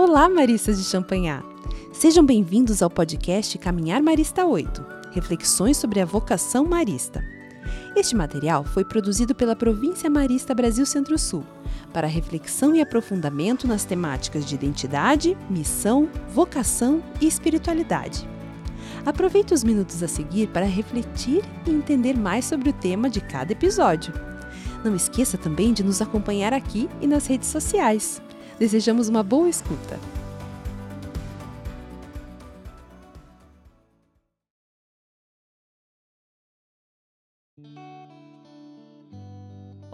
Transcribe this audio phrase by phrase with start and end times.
[0.00, 1.42] Olá, maristas de Champanhar!
[1.92, 7.20] Sejam bem-vindos ao podcast Caminhar Marista 8 Reflexões sobre a vocação marista.
[7.96, 11.44] Este material foi produzido pela Província Marista Brasil Centro-Sul
[11.92, 18.24] para reflexão e aprofundamento nas temáticas de identidade, missão, vocação e espiritualidade.
[19.04, 23.50] Aproveite os minutos a seguir para refletir e entender mais sobre o tema de cada
[23.50, 24.14] episódio.
[24.84, 28.22] Não esqueça também de nos acompanhar aqui e nas redes sociais.
[28.58, 29.98] Desejamos uma boa escuta.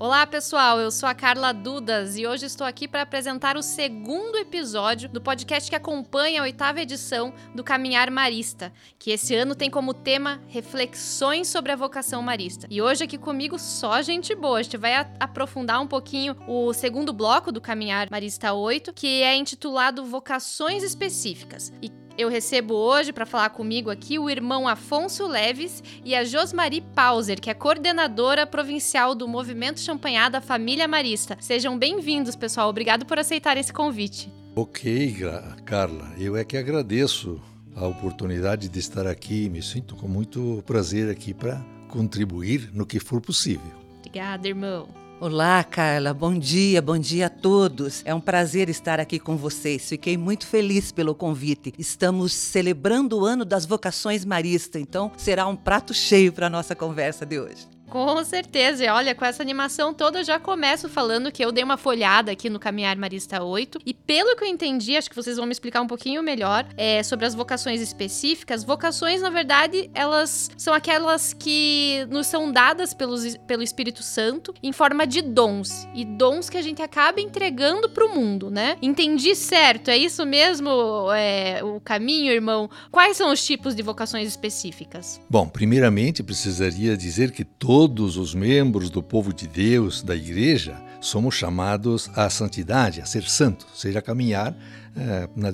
[0.04, 0.78] Olá, pessoal.
[0.78, 5.18] Eu sou a Carla Dudas e hoje estou aqui para apresentar o segundo episódio do
[5.18, 10.42] podcast que acompanha a oitava edição do Caminhar Marista, que esse ano tem como tema
[10.46, 12.66] Reflexões sobre a vocação marista.
[12.68, 14.58] E hoje aqui comigo só gente boa.
[14.58, 19.34] A gente vai aprofundar um pouquinho o segundo bloco do Caminhar Marista 8, que é
[19.34, 21.72] intitulado Vocações Específicas.
[21.80, 26.80] E eu recebo hoje para falar comigo aqui o irmão Afonso Leves e a Josmari
[26.80, 31.36] Pauser, que é coordenadora provincial do Movimento Champanhar da Família Marista.
[31.40, 32.68] Sejam bem-vindos, pessoal.
[32.68, 34.32] Obrigado por aceitar esse convite.
[34.54, 35.16] Ok,
[35.64, 36.12] Carla.
[36.16, 37.40] Eu é que agradeço
[37.74, 39.48] a oportunidade de estar aqui.
[39.48, 43.72] Me sinto com muito prazer aqui para contribuir no que for possível.
[43.98, 45.03] Obrigada, irmão.
[45.20, 46.12] Olá, Carla.
[46.12, 48.02] Bom dia, bom dia a todos.
[48.04, 49.88] É um prazer estar aqui com vocês.
[49.88, 51.72] Fiquei muito feliz pelo convite.
[51.78, 56.74] Estamos celebrando o ano das vocações maristas, então será um prato cheio para a nossa
[56.74, 57.73] conversa de hoje.
[57.88, 58.84] Com certeza.
[58.84, 62.32] E olha, com essa animação toda, eu já começo falando que eu dei uma folhada
[62.32, 63.78] aqui no Caminhar Marista 8.
[63.84, 67.02] E pelo que eu entendi, acho que vocês vão me explicar um pouquinho melhor é,
[67.02, 68.64] sobre as vocações específicas.
[68.64, 74.72] Vocações, na verdade, elas são aquelas que nos são dadas pelos, pelo Espírito Santo em
[74.72, 75.86] forma de dons.
[75.94, 78.76] E dons que a gente acaba entregando para o mundo, né?
[78.82, 79.90] Entendi certo?
[79.90, 82.68] É isso mesmo é, o caminho, irmão?
[82.90, 85.20] Quais são os tipos de vocações específicas?
[85.28, 90.80] Bom, primeiramente precisaria dizer que todos todos os membros do povo de Deus, da igreja,
[91.00, 94.56] somos chamados à santidade, a ser santos, seja, caminhar
[94.96, 95.52] é, na,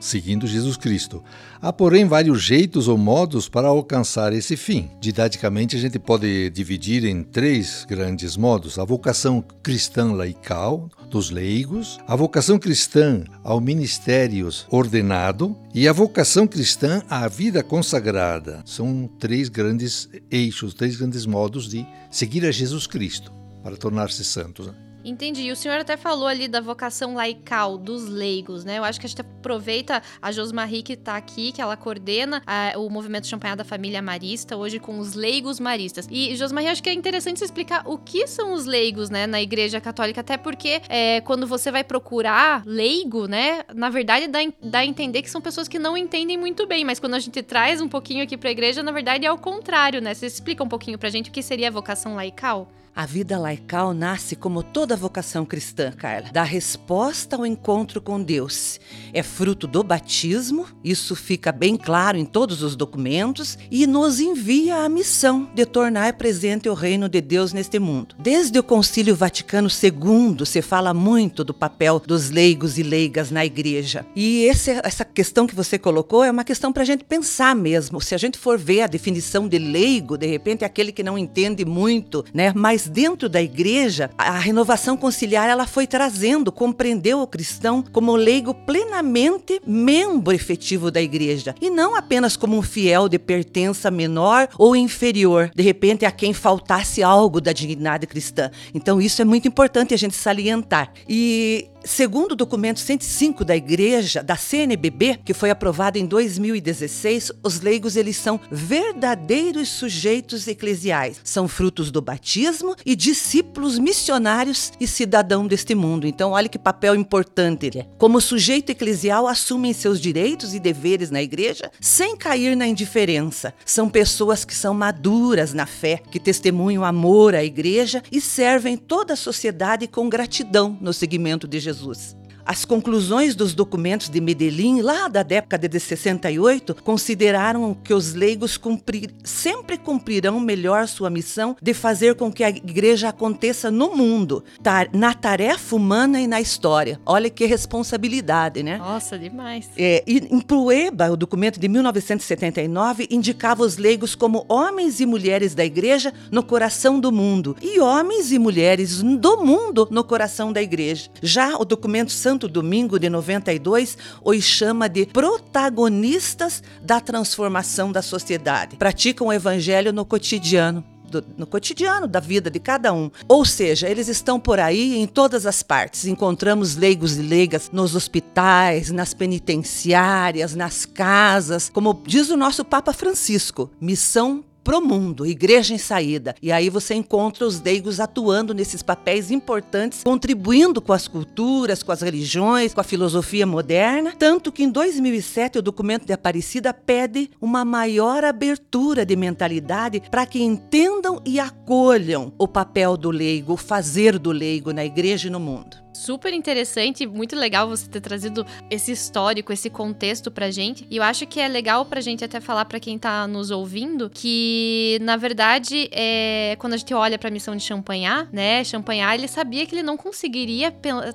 [0.00, 1.22] seguindo Jesus Cristo.
[1.60, 4.90] Há, porém, vários jeitos ou modos para alcançar esse fim.
[5.00, 11.98] Didaticamente, a gente pode dividir em três grandes modos: a vocação cristã laical, dos leigos,
[12.06, 18.62] a vocação cristã ao ministério ordenado e a vocação cristã à vida consagrada.
[18.64, 23.32] São três grandes eixos, três grandes modos de seguir a Jesus Cristo
[23.62, 24.70] para tornar-se santos.
[25.06, 25.42] Entendi.
[25.42, 28.78] E o senhor até falou ali da vocação laical dos leigos, né?
[28.78, 32.72] Eu acho que a gente aproveita a Josmarie que está aqui, que ela coordena a,
[32.76, 36.08] o movimento Champanhar da Família Marista, hoje com os leigos maristas.
[36.10, 39.40] E, Josmarie, acho que é interessante você explicar o que são os leigos, né, na
[39.40, 44.78] Igreja Católica, até porque é, quando você vai procurar leigo, né, na verdade dá, dá
[44.80, 47.80] a entender que são pessoas que não entendem muito bem, mas quando a gente traz
[47.80, 50.14] um pouquinho aqui para a igreja, na verdade é o contrário, né?
[50.14, 52.68] Você explica um pouquinho pra gente o que seria a vocação laical?
[52.96, 58.80] A vida laical nasce como toda vocação cristã, Carla, da resposta ao encontro com Deus.
[59.12, 64.76] É fruto do batismo, isso fica bem claro em todos os documentos, e nos envia
[64.76, 68.14] a missão de tornar presente o reino de Deus neste mundo.
[68.18, 73.44] Desde o Concílio Vaticano II se fala muito do papel dos leigos e leigas na
[73.44, 74.06] igreja.
[74.16, 78.00] E esse, essa questão que você colocou é uma questão para a gente pensar mesmo.
[78.00, 81.18] Se a gente for ver a definição de leigo, de repente é aquele que não
[81.18, 82.54] entende muito, né?
[82.56, 88.54] Mas dentro da igreja, a renovação conciliar ela foi trazendo, compreendeu o cristão como leigo
[88.54, 94.76] plenamente membro efetivo da igreja e não apenas como um fiel de pertença menor ou
[94.76, 98.50] inferior, de repente a quem faltasse algo da dignidade cristã.
[98.74, 100.92] Então isso é muito importante a gente salientar.
[101.08, 107.60] E Segundo o documento 105 da Igreja, da CNBB, que foi aprovado em 2016, os
[107.60, 111.20] leigos eles são verdadeiros sujeitos eclesiais.
[111.22, 116.08] São frutos do batismo e discípulos missionários e cidadão deste mundo.
[116.08, 117.86] Então, olha que papel importante ele é.
[117.96, 123.54] Como sujeito eclesial, assumem seus direitos e deveres na igreja sem cair na indiferença.
[123.64, 129.12] São pessoas que são maduras na fé, que testemunham amor à igreja e servem toda
[129.12, 131.75] a sociedade com gratidão no seguimento de Jesus.
[131.76, 132.16] Jesus.
[132.46, 138.56] As conclusões dos documentos de Medellín, lá da década de 68, consideraram que os leigos
[138.56, 144.44] cumprir, sempre cumprirão melhor sua missão de fazer com que a igreja aconteça no mundo,
[144.92, 147.00] na tarefa humana e na história.
[147.04, 148.78] Olha que responsabilidade, né?
[148.78, 149.68] Nossa, demais.
[149.76, 155.52] É, e em Prueba, o documento de 1979, indicava os leigos como homens e mulheres
[155.52, 160.62] da igreja no coração do mundo e homens e mulheres do mundo no coração da
[160.62, 161.10] igreja.
[161.20, 168.02] Já o documento Santo Santo Domingo de 92 os chama de protagonistas da transformação da
[168.02, 168.76] sociedade.
[168.76, 173.10] Praticam o evangelho no cotidiano do, no cotidiano da vida de cada um.
[173.26, 176.04] Ou seja, eles estão por aí em todas as partes.
[176.04, 181.70] Encontramos leigos e leigas nos hospitais, nas penitenciárias, nas casas.
[181.72, 186.34] Como diz o nosso Papa Francisco, missão pro mundo, igreja em saída.
[186.42, 191.92] E aí você encontra os leigos atuando nesses papéis importantes, contribuindo com as culturas, com
[191.92, 197.30] as religiões, com a filosofia moderna, tanto que em 2007 o documento de Aparecida pede
[197.40, 203.56] uma maior abertura de mentalidade para que entendam e acolham o papel do leigo, o
[203.56, 208.46] fazer do leigo na igreja e no mundo super interessante, muito legal você ter trazido
[208.70, 210.86] esse histórico, esse contexto pra gente.
[210.90, 214.10] E eu acho que é legal pra gente até falar para quem tá nos ouvindo
[214.10, 218.62] que, na verdade, é, quando a gente olha pra missão de Champagnat, né?
[218.62, 220.72] Champagnat, ele sabia que ele não conseguiria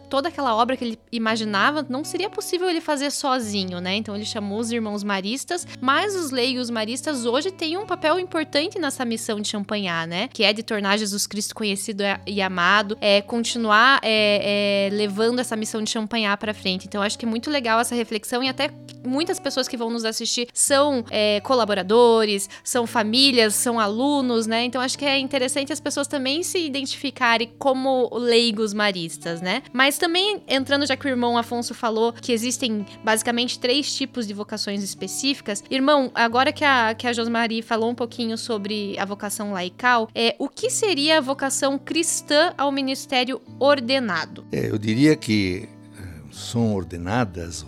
[0.09, 3.95] toda aquela obra que ele imaginava, não seria possível ele fazer sozinho, né?
[3.95, 8.79] Então ele chamou os irmãos maristas, mas os leigos maristas hoje têm um papel importante
[8.79, 10.27] nessa missão de Champagnat, né?
[10.27, 15.39] Que é de tornar Jesus Cristo conhecido e amado, é continuar é, é é, levando
[15.39, 16.87] essa missão de champanhar para frente.
[16.87, 18.69] Então, acho que é muito legal essa reflexão e até
[19.05, 24.63] muitas pessoas que vão nos assistir são é, colaboradores, são famílias, são alunos, né?
[24.63, 29.63] Então, acho que é interessante as pessoas também se identificarem como leigos maristas, né?
[29.73, 34.33] Mas também, entrando já que o irmão Afonso falou que existem basicamente três tipos de
[34.33, 35.63] vocações específicas.
[35.69, 40.35] Irmão, agora que a, que a Josmari falou um pouquinho sobre a vocação laical, é,
[40.39, 44.45] o que seria a vocação cristã ao ministério ordenado?
[44.51, 47.65] É, eu diria que eh, são ordenadas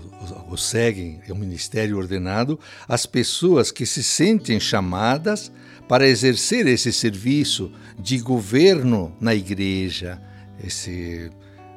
[0.50, 5.52] ou seguem o ministério ordenado as pessoas que se sentem chamadas
[5.88, 10.22] para exercer esse serviço de governo na igreja,
[10.64, 11.30] esse,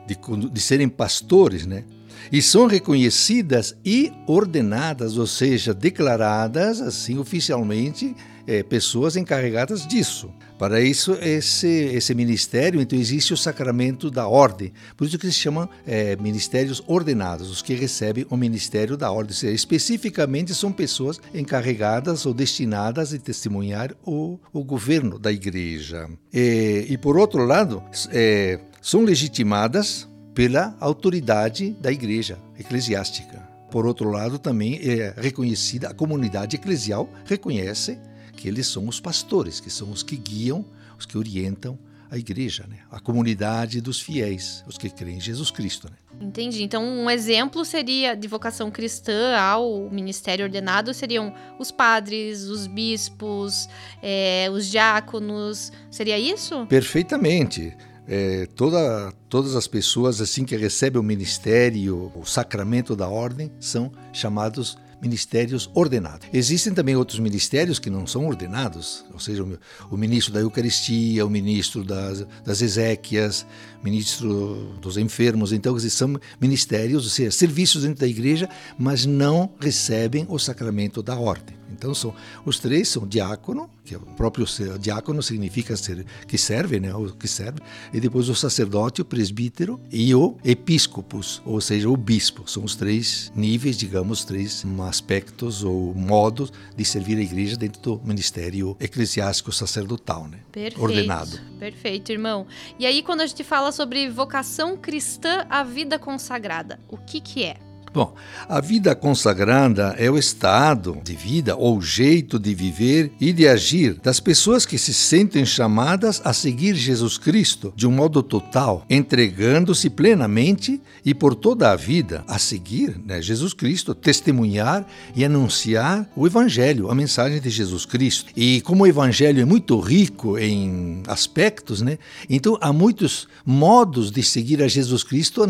[0.07, 0.17] de,
[0.51, 1.85] de serem pastores, né?
[2.31, 8.17] E são reconhecidas e ordenadas, ou seja, declaradas assim oficialmente
[8.47, 10.33] é, pessoas encarregadas disso.
[10.59, 14.73] Para isso, esse, esse ministério, então existe o sacramento da ordem.
[14.97, 19.35] Por isso que se chamam é, ministérios ordenados, os que recebem o ministério da ordem.
[19.35, 26.09] Seja, especificamente são pessoas encarregadas ou destinadas a testemunhar o, o governo da igreja.
[26.33, 33.47] E, e por outro lado, é, são legitimadas pela autoridade da igreja eclesiástica.
[33.71, 37.99] Por outro lado, também é reconhecida, a comunidade eclesial reconhece
[38.47, 40.65] que eles são os pastores, que são os que guiam,
[40.97, 41.77] os que orientam
[42.09, 42.79] a igreja, né?
[42.93, 45.89] a comunidade dos fiéis, os que creem em Jesus Cristo.
[45.91, 45.97] Né?
[46.29, 46.63] Entendi.
[46.63, 53.69] Então, um exemplo seria de vocação cristã ao ministério ordenado seriam os padres, os bispos,
[54.01, 55.73] é, os diáconos.
[55.91, 56.67] Seria isso?
[56.67, 57.77] Perfeitamente.
[58.07, 63.91] É, toda, todas as pessoas assim que recebem o ministério, o sacramento da ordem, são
[64.13, 66.29] chamados ministérios ordenados.
[66.33, 69.45] Existem também outros ministérios que não são ordenados, ou seja,
[69.91, 73.47] o, ministro da Eucaristia, o ministro das, das Ezequias,
[73.83, 75.53] ministro dos enfermos.
[75.53, 78.49] Então, são ministérios, ou seja, serviços dentro da igreja,
[78.79, 81.56] mas não recebem o sacramento da ordem.
[81.77, 82.15] Então são
[82.45, 84.47] os três são diácono, que é o próprio
[84.79, 87.61] diácono significa ser, que serve, né, o que serve,
[87.93, 92.51] e depois o sacerdote, o presbítero e o episcopos, ou seja, o bispo.
[92.51, 98.01] São os três níveis, digamos, três aspectos ou modos de servir a igreja dentro do
[98.05, 100.39] ministério eclesiástico sacerdotal, né?
[100.51, 101.39] Perfeito, ordenado.
[101.59, 102.47] Perfeito, irmão.
[102.79, 107.45] E aí quando a gente fala sobre vocação cristã à vida consagrada, o que que
[107.45, 107.66] é?
[107.97, 108.15] Bom,
[108.47, 113.95] a vida consagrada é o estado de vida ou jeito de viver e de agir
[114.03, 119.89] das pessoas que se sentem chamadas a seguir Jesus Cristo de um modo total, entregando-se
[119.89, 126.27] plenamente e por toda a vida a seguir né, Jesus Cristo, testemunhar e anunciar o
[126.27, 128.31] Evangelho, a mensagem de Jesus Cristo.
[128.37, 131.99] E como o Evangelho é muito rico em aspectos, né,
[132.29, 135.41] então há muitos modos de seguir a Jesus Cristo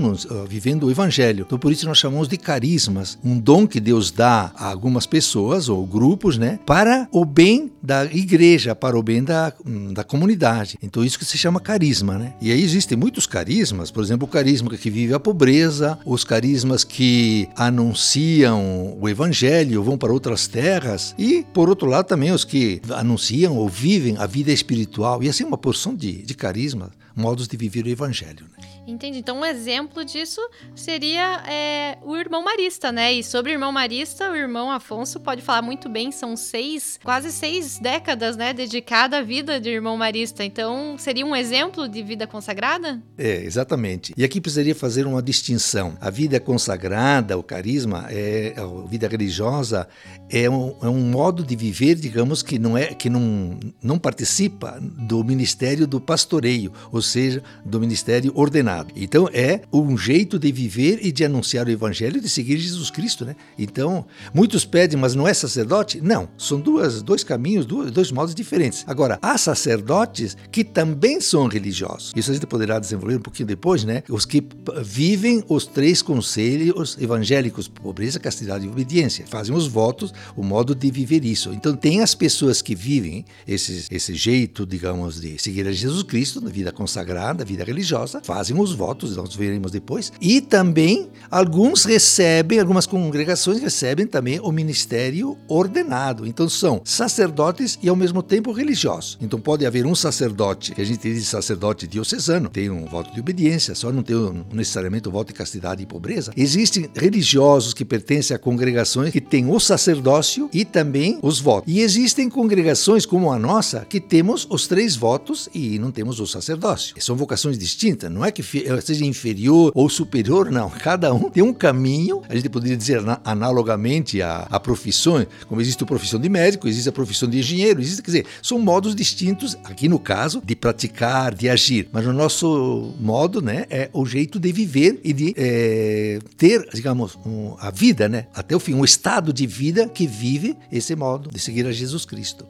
[0.48, 1.44] vivendo o Evangelho.
[1.44, 5.68] Então por isso nós chamamos de carismas, um dom que Deus dá a algumas pessoas
[5.68, 9.52] ou grupos, né, para o bem da igreja, para o bem da,
[9.92, 10.78] da comunidade.
[10.82, 12.34] Então isso que se chama carisma, né?
[12.40, 16.84] E aí existem muitos carismas, por exemplo, o carisma que vive a pobreza, os carismas
[16.84, 22.80] que anunciam o evangelho, vão para outras terras e, por outro lado, também os que
[22.90, 25.22] anunciam ou vivem a vida espiritual.
[25.22, 28.46] E assim uma porção de, de carismas, modos de viver o evangelho.
[28.56, 28.68] Né?
[28.86, 29.18] Entendi.
[29.18, 30.40] Então, um exemplo disso
[30.74, 33.12] seria é, o o irmão Marista, né?
[33.12, 37.30] E sobre o irmão Marista, o irmão Afonso pode falar muito bem, são seis, quase
[37.30, 40.44] seis décadas, né, dedicada à vida de irmão Marista.
[40.44, 43.02] Então, seria um exemplo de vida consagrada?
[43.18, 44.14] É, exatamente.
[44.16, 45.96] E aqui precisaria fazer uma distinção.
[46.00, 49.88] A vida consagrada, o carisma, é, a vida religiosa
[50.30, 54.78] é um, é um modo de viver, digamos, que não é que não, não participa
[54.80, 58.92] do ministério do pastoreio, ou seja, do ministério ordenado.
[58.96, 63.24] Então é um jeito de viver e de anunciar o evangelho, de seguir Jesus Cristo,
[63.24, 63.36] né?
[63.58, 66.00] Então muitos pedem, mas não é sacerdote?
[66.00, 68.84] Não, são duas, dois caminhos, dois, dois modos diferentes.
[68.86, 72.12] Agora há sacerdotes que também são religiosos.
[72.14, 74.02] Isso a gente poderá desenvolver um pouquinho depois, né?
[74.08, 74.42] Os que
[74.82, 80.90] vivem os três conselhos evangélicos: pobreza, castidade e obediência, fazem os votos, o modo de
[80.90, 81.52] viver isso.
[81.52, 86.40] Então tem as pessoas que vivem esse, esse jeito, digamos, de seguir a Jesus Cristo,
[86.40, 90.12] na vida consagrada, vida religiosa, fazem os votos, nós veremos depois.
[90.20, 96.26] E também alguns recebem, algumas congregações recebem também o ministério ordenado.
[96.26, 99.16] Então são sacerdotes e ao mesmo tempo religiosos.
[99.18, 103.20] Então pode haver um sacerdote, que a gente diz sacerdote diocesano, tem um voto de
[103.20, 104.14] obediência, só não tem
[104.52, 106.32] necessariamente o voto de castidade e pobreza.
[106.36, 111.72] Existem religiosos que pertencem a congregações que têm o sacerdócio e também os votos.
[111.72, 116.26] E existem congregações como a nossa que temos os três votos e não temos o
[116.26, 116.94] sacerdócio.
[116.98, 118.42] São vocações distintas, não é que
[118.82, 120.68] seja inferior ou superior, não.
[120.68, 121.85] Cada um tem um caminho,
[122.28, 126.88] a gente poderia dizer analogamente a, a profissões, como existe a profissão de médico, existe
[126.88, 131.34] a profissão de engenheiro, existe, quer dizer, são modos distintos, aqui no caso, de praticar,
[131.34, 131.88] de agir.
[131.92, 137.18] Mas o nosso modo, né, é o jeito de viver e de é, ter, digamos,
[137.24, 141.30] um, a vida, né, até o fim, um estado de vida que vive esse modo
[141.30, 142.46] de seguir a Jesus Cristo.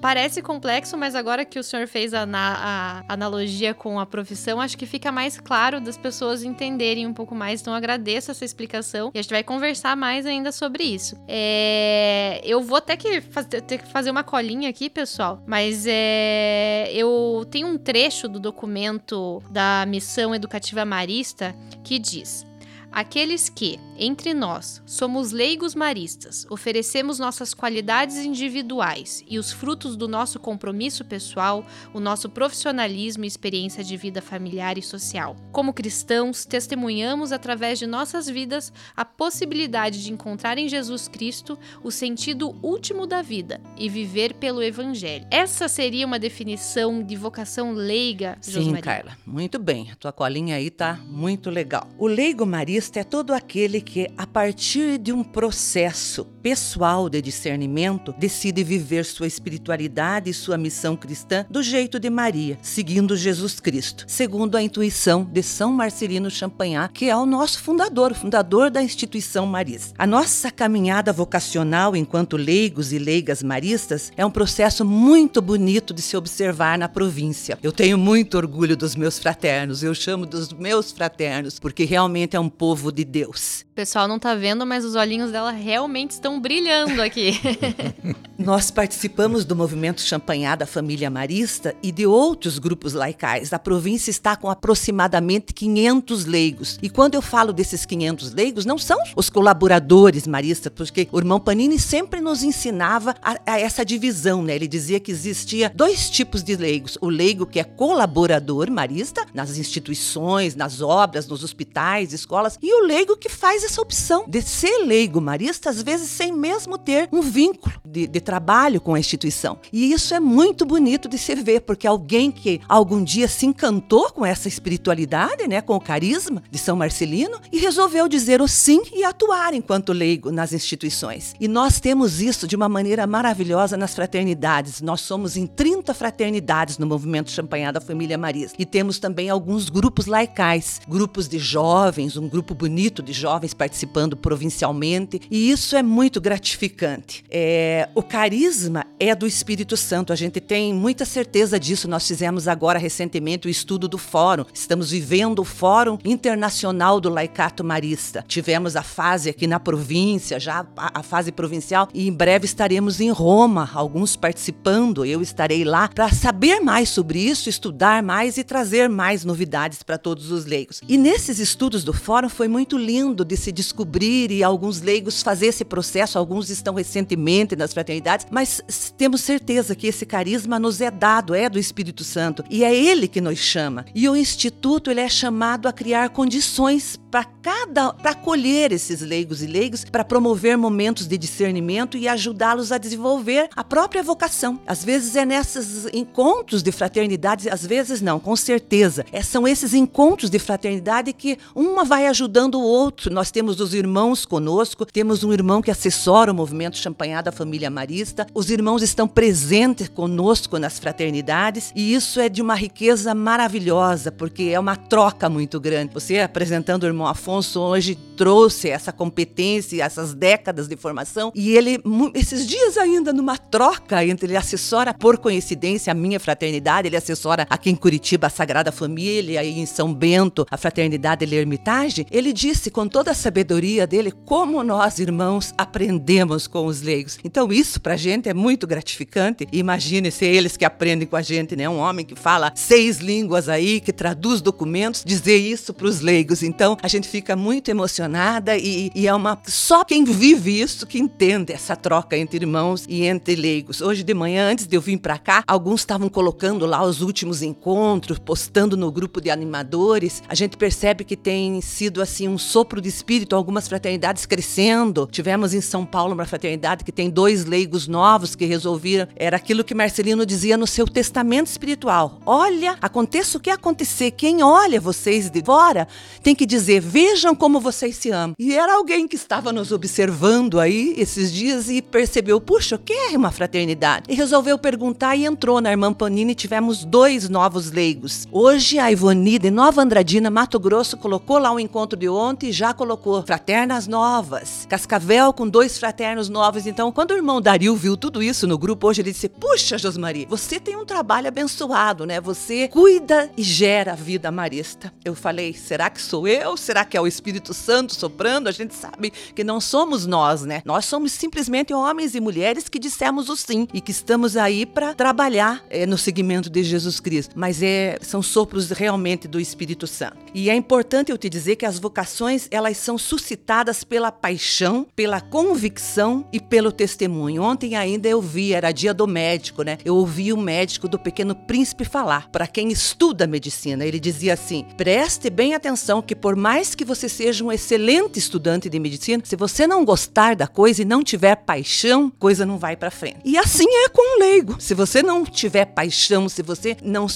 [0.00, 4.78] Parece complexo, mas agora que o senhor fez a, a, analogia com a profissão, acho
[4.78, 7.60] que fica mais claro das pessoas entenderem um pouco mais.
[7.60, 11.16] Então, agradeço essa explicação e a gente vai conversar mais ainda sobre isso.
[11.26, 13.20] É, eu vou até que
[13.66, 19.42] ter que fazer uma colinha aqui, pessoal, mas é, eu tenho um trecho do documento
[19.50, 22.46] da Missão Educativa Marista que diz.
[22.90, 30.06] Aqueles que, entre nós, somos leigos maristas, oferecemos nossas qualidades individuais e os frutos do
[30.06, 35.34] nosso compromisso pessoal, o nosso profissionalismo e experiência de vida familiar e social.
[35.50, 41.90] Como cristãos, testemunhamos através de nossas vidas a possibilidade de encontrar em Jesus Cristo o
[41.90, 45.26] sentido último da vida e viver pelo Evangelho.
[45.30, 48.82] Essa seria uma definição de vocação leiga, Sim, Josmaria.
[48.82, 49.90] Carla, muito bem.
[49.90, 51.88] A tua colinha aí tá muito legal.
[51.98, 58.14] O leigo marista é todo aquele que, a partir de um processo pessoal de discernimento,
[58.18, 64.04] decide viver sua espiritualidade e sua missão cristã do jeito de Maria, seguindo Jesus Cristo,
[64.06, 68.82] segundo a intuição de São Marcelino Champagnat, que é o nosso fundador, o fundador da
[68.82, 69.94] instituição marista.
[69.98, 76.02] A nossa caminhada vocacional enquanto leigos e leigas maristas é um processo muito bonito de
[76.02, 77.58] se observar na província.
[77.62, 82.40] Eu tenho muito orgulho dos meus fraternos, eu chamo dos meus fraternos, porque realmente é
[82.40, 83.64] um povo de Deus.
[83.78, 87.40] Pessoal não tá vendo, mas os olhinhos dela realmente estão brilhando aqui.
[88.36, 93.52] Nós participamos do movimento Champanhar da Família Marista e de outros grupos laicais.
[93.52, 96.78] A província está com aproximadamente 500 leigos.
[96.80, 101.38] E quando eu falo desses 500 leigos, não são os colaboradores maristas, porque o irmão
[101.38, 104.54] Panini sempre nos ensinava a, a essa divisão, né?
[104.54, 109.56] Ele dizia que existia dois tipos de leigos: o leigo que é colaborador marista nas
[109.56, 114.78] instituições, nas obras, nos hospitais, escolas, e o leigo que faz essa opção de ser
[114.86, 119.58] leigo marista, às vezes sem mesmo ter um vínculo de, de trabalho com a instituição.
[119.70, 124.10] E isso é muito bonito de se ver, porque alguém que algum dia se encantou
[124.10, 128.80] com essa espiritualidade, né, com o carisma de São Marcelino, e resolveu dizer o sim
[128.92, 131.34] e atuar enquanto leigo nas instituições.
[131.38, 134.80] E nós temos isso de uma maneira maravilhosa nas fraternidades.
[134.80, 138.56] Nós somos em 30 fraternidades no movimento Champanhar da Família Marista.
[138.58, 144.16] E temos também alguns grupos laicais, grupos de jovens, um grupo bonito de jovens participando
[144.16, 147.24] provincialmente e isso é muito gratificante.
[147.28, 151.88] É, o carisma é do Espírito Santo, a gente tem muita certeza disso.
[151.88, 157.64] Nós fizemos agora recentemente o estudo do Fórum, estamos vivendo o Fórum Internacional do Laicato
[157.64, 158.24] Marista.
[158.26, 163.00] Tivemos a fase aqui na província, já a, a fase provincial, e em breve estaremos
[163.00, 165.04] em Roma, alguns participando.
[165.04, 169.98] Eu estarei lá para saber mais sobre isso, estudar mais e trazer mais novidades para
[169.98, 170.80] todos os leigos.
[170.88, 175.22] E nesses estudos do Fórum foi muito lindo de se se descobrir e alguns leigos
[175.22, 178.62] fazer esse processo, alguns estão recentemente nas fraternidades, mas
[178.98, 183.08] temos certeza que esse carisma nos é dado, é do Espírito Santo, e é ele
[183.08, 183.86] que nos chama.
[183.94, 189.42] E o instituto ele é chamado a criar condições para cada para acolher esses leigos
[189.42, 194.60] e leigos, para promover momentos de discernimento e ajudá-los a desenvolver a própria vocação.
[194.66, 199.04] Às vezes é nesses encontros de fraternidade, às vezes não, com certeza.
[199.12, 203.12] É, são esses encontros de fraternidade que uma vai ajudando o outro.
[203.12, 207.70] Nós temos os irmãos conosco, temos um irmão que assessora o movimento Champanhar da Família
[207.70, 208.26] Marista.
[208.34, 214.44] Os irmãos estão presentes conosco nas fraternidades e isso é de uma riqueza maravilhosa, porque
[214.44, 215.94] é uma troca muito grande.
[215.94, 221.80] Você apresentando o irmão Afonso hoje trouxe essa competência, essas décadas de formação, e ele,
[222.14, 227.46] esses dias ainda, numa troca entre ele assessora, por coincidência, a minha fraternidade, ele assessora
[227.48, 232.70] aqui em Curitiba a Sagrada Família, e em São Bento a Fraternidade L'Ermitage, ele disse
[232.70, 237.18] com toda a sabedoria dele como nós, irmãos, aprendemos com os leigos.
[237.22, 239.46] Então, isso pra gente é muito gratificante.
[239.52, 241.68] Imagine se eles que aprendem com a gente, né?
[241.68, 246.42] Um homem que fala seis línguas aí, que traduz documentos, dizer isso para os leigos.
[246.42, 250.98] Então, a gente fica muito emocionada e, e, é uma só quem vive isso que
[250.98, 253.80] entende essa troca entre irmãos e entre leigos.
[253.80, 257.42] Hoje de manhã, antes de eu vir para cá, alguns estavam colocando lá os últimos
[257.42, 260.22] encontros, postando no grupo de animadores.
[260.28, 265.08] A gente percebe que tem sido assim um sopro de espírito, algumas fraternidades crescendo.
[265.10, 269.08] Tivemos em São Paulo uma fraternidade que tem dois leigos novos que resolveram.
[269.16, 272.20] Era aquilo que Marcelino dizia no seu testamento espiritual.
[272.24, 275.88] Olha, aconteça o que acontecer, quem olha vocês de fora
[276.22, 278.34] tem que dizer: vejam como vocês se amam.
[278.38, 282.92] E era alguém que estava nos observando aí esses dias e percebeu: puxa, o que
[282.92, 284.06] é uma fraternidade?
[284.08, 286.34] E resolveu perguntar e entrou na Irmã Panini.
[286.34, 288.26] Tivemos dois novos leigos.
[288.30, 292.50] Hoje a Ivoni de Nova Andradina, Mato Grosso, colocou lá o um encontro de ontem
[292.50, 294.66] e já colocou fraternas novas.
[294.68, 296.66] Cascavel com dois fraternos novos.
[296.66, 300.26] Então, quando o irmão Dario viu tudo isso no grupo hoje, ele disse: Puxa, Josmari,
[300.28, 302.20] você tem um trabalho abençoado, né?
[302.20, 304.92] Você cuida e gera a vida marista.
[305.04, 306.56] Eu falei: será que sou eu?
[306.68, 308.46] Será que é o Espírito Santo soprando?
[308.46, 310.60] A gente sabe que não somos nós, né?
[310.66, 314.92] Nós somos simplesmente homens e mulheres que dissemos o sim e que estamos aí para
[314.92, 317.32] trabalhar é, no seguimento de Jesus Cristo.
[317.34, 320.18] Mas é, são sopros realmente do Espírito Santo.
[320.34, 325.22] E é importante eu te dizer que as vocações elas são suscitadas pela paixão, pela
[325.22, 327.42] convicção e pelo testemunho.
[327.42, 329.78] Ontem ainda eu vi, era dia do médico, né?
[329.86, 333.86] Eu ouvi o médico do Pequeno Príncipe falar para quem estuda medicina.
[333.86, 338.68] Ele dizia assim: preste bem atenção que por mais que você seja um excelente estudante
[338.68, 342.76] de medicina, se você não gostar da coisa e não tiver paixão, coisa não vai
[342.76, 343.20] para frente.
[343.24, 344.56] E assim é com o leigo.
[344.58, 347.06] Se você não tiver paixão, se você não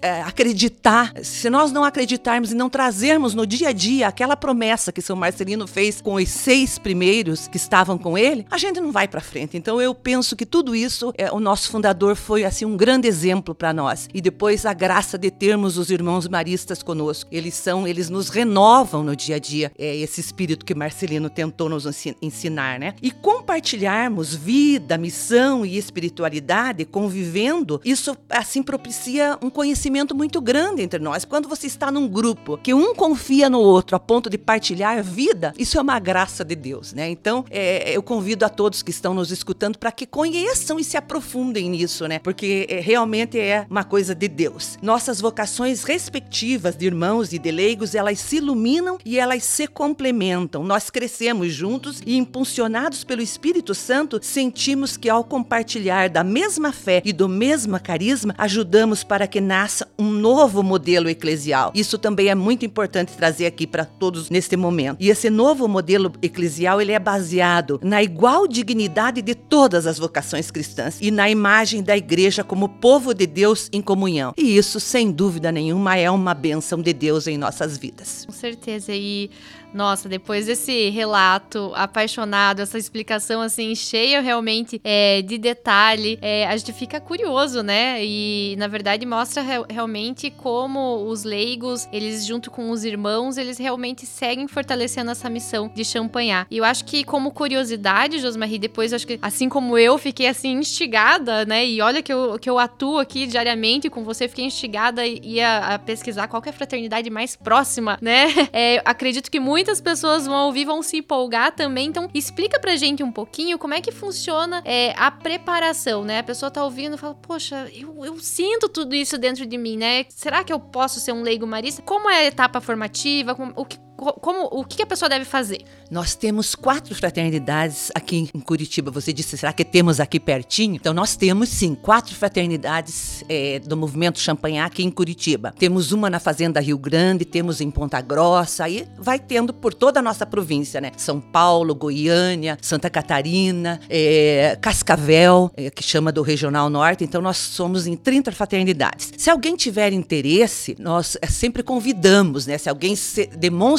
[0.00, 4.92] é, acreditar, se nós não acreditarmos e não trazermos no dia a dia aquela promessa
[4.92, 8.90] que São Marcelino fez com os seis primeiros que estavam com ele, a gente não
[8.90, 9.56] vai para frente.
[9.56, 13.54] Então eu penso que tudo isso, é, o nosso fundador foi assim um grande exemplo
[13.54, 14.08] para nós.
[14.14, 17.28] E depois a graça de termos os irmãos maristas conosco.
[17.32, 19.72] Eles são, eles nos renovam no dia a dia.
[19.78, 21.84] É esse espírito que Marcelino tentou nos
[22.22, 22.94] ensinar, né?
[23.02, 30.82] E compartilharmos vida, missão e espiritualidade convivendo, isso assim propicia um conhecimento conhecimento muito grande
[30.82, 31.24] entre nós.
[31.24, 35.52] Quando você está num grupo que um confia no outro a ponto de partilhar vida,
[35.58, 37.10] isso é uma graça de Deus, né?
[37.10, 40.96] Então, é, eu convido a todos que estão nos escutando para que conheçam e se
[40.96, 42.20] aprofundem nisso, né?
[42.20, 44.78] Porque é, realmente é uma coisa de Deus.
[44.80, 50.62] Nossas vocações respectivas de irmãos e de leigos, elas se iluminam e elas se complementam.
[50.62, 57.02] Nós crescemos juntos e impulsionados pelo Espírito Santo, sentimos que ao compartilhar da mesma fé
[57.04, 61.72] e do mesmo carisma, ajudamos para que nasça nasça um novo modelo eclesial.
[61.74, 64.98] Isso também é muito importante trazer aqui para todos neste momento.
[65.00, 70.50] E esse novo modelo eclesial, ele é baseado na igual dignidade de todas as vocações
[70.50, 74.34] cristãs e na imagem da igreja como povo de Deus em comunhão.
[74.36, 78.26] E isso, sem dúvida nenhuma, é uma bênção de Deus em nossas vidas.
[78.26, 78.92] Com certeza.
[78.92, 79.30] E
[79.74, 86.56] nossa, depois desse relato apaixonado, essa explicação assim, cheia realmente é, de detalhe, é, a
[86.56, 87.98] gente fica curioso, né?
[88.04, 93.58] E na verdade mostra re realmente como os leigos, eles junto com os irmãos, eles
[93.58, 96.46] realmente seguem fortalecendo essa missão de champanhar.
[96.50, 100.52] E eu acho que como curiosidade, Josmarie, depois acho que assim como eu fiquei assim
[100.52, 101.66] instigada, né?
[101.66, 105.80] E olha que eu, que eu atuo aqui diariamente com você, fiquei instigada e ia
[105.84, 108.26] pesquisar qual é a fraternidade mais próxima, né?
[108.52, 111.88] É, acredito que muito muitas pessoas vão ouvir, vão se empolgar também.
[111.88, 116.18] Então, explica pra gente um pouquinho como é que funciona é, a preparação, né?
[116.18, 119.78] A pessoa tá ouvindo e fala, poxa, eu, eu sinto tudo isso dentro de mim,
[119.78, 120.04] né?
[120.10, 121.80] Será que eu posso ser um leigo marista?
[121.80, 123.34] Como é a etapa formativa?
[123.34, 125.62] Como, o que, como o que a pessoa deve fazer?
[125.90, 128.90] Nós temos quatro fraternidades aqui em Curitiba.
[128.90, 130.74] Você disse, será que temos aqui pertinho?
[130.74, 135.54] Então, nós temos sim quatro fraternidades é, do movimento Champanhar aqui em Curitiba.
[135.58, 140.00] Temos uma na Fazenda Rio Grande, temos em Ponta Grossa, aí vai tendo por toda
[140.00, 140.90] a nossa província, né?
[140.96, 147.04] São Paulo, Goiânia, Santa Catarina, é, Cascavel, é, que chama do Regional Norte.
[147.04, 149.12] Então, nós somos em 30 fraternidades.
[149.16, 152.58] Se alguém tiver interesse, nós sempre convidamos, né?
[152.58, 153.26] Se alguém se,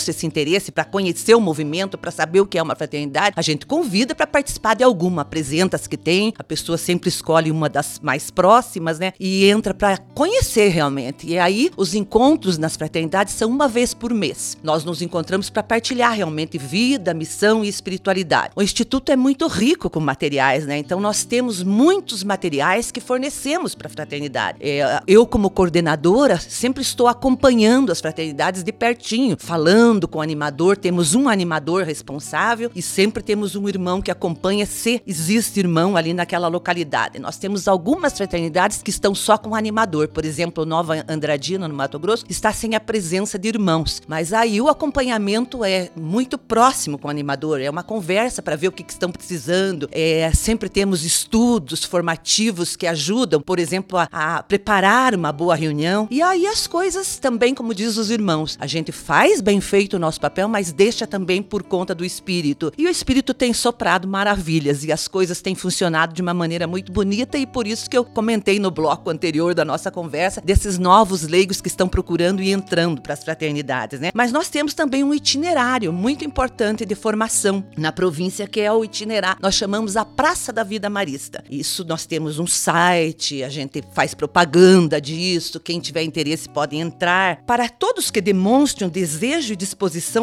[0.06, 3.42] demonstra esse interesse para conhecer o movimento, para saber o que é uma fraternidade, a
[3.42, 7.70] gente convida para participar de alguma, apresenta as que tem, a pessoa sempre escolhe uma
[7.70, 9.14] das mais próximas, né?
[9.20, 11.28] E entra para conhecer realmente.
[11.28, 14.58] E aí os encontros nas fraternidades são uma vez por mês.
[14.64, 18.54] Nós nos encontramos para partilhar realmente vida, missão e espiritualidade.
[18.56, 20.78] O instituto é muito rico com materiais, né?
[20.78, 24.58] Então nós temos muitos materiais que fornecemos para a fraternidade.
[24.62, 30.78] É, eu como coordenadora sempre estou acompanhando as fraternidades de pertinho, falando com o animador,
[30.78, 36.14] temos um animador responsável e sempre temos um irmão que acompanha se existe irmão ali
[36.14, 37.20] naquela localidade.
[37.20, 41.98] Nós temos algumas fraternidades que estão só com animador, por exemplo, Nova Andradina, no Mato
[42.00, 44.02] Grosso, está sem a presença de irmãos.
[44.08, 48.68] Mas aí o acompanhamento é muito próximo com o animador, é uma conversa para ver
[48.68, 49.88] o que, que estão precisando.
[49.92, 56.08] É, sempre temos estudos formativos que ajudam, por exemplo, a, a preparar uma boa reunião.
[56.12, 60.00] E aí as coisas também, como diz os irmãos, a gente faz bem feito o
[60.00, 62.72] nosso papel, mas deixa também por conta do Espírito.
[62.76, 66.92] E o Espírito tem soprado maravilhas e as coisas têm funcionado de uma maneira muito
[66.92, 71.22] bonita e por isso que eu comentei no bloco anterior da nossa conversa desses novos
[71.22, 74.10] leigos que estão procurando e entrando para as fraternidades, né?
[74.14, 78.84] Mas nós temos também um itinerário muito importante de formação na província que é o
[78.84, 79.38] itinerário.
[79.40, 81.44] Nós chamamos a Praça da Vida Marista.
[81.48, 87.44] Isso nós temos um site, a gente faz propaganda disso, quem tiver interesse pode entrar.
[87.46, 89.56] Para todos que demonstram desejo e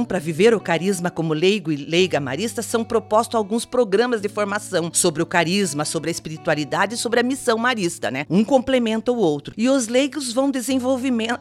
[0.04, 4.90] para viver o carisma como leigo e leiga marista, são propostos alguns programas de formação
[4.92, 8.26] sobre o carisma, sobre a espiritualidade e sobre a missão marista, né?
[8.28, 9.54] Um complementa o outro.
[9.56, 10.50] E os leigos vão,